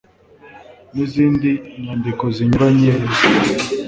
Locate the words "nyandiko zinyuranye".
1.83-2.91